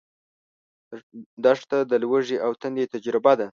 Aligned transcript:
دښته 1.43 1.77
د 1.89 1.91
لوږې 2.03 2.37
او 2.45 2.51
تندې 2.61 2.85
تجربه 2.93 3.33
ده. 3.39 3.47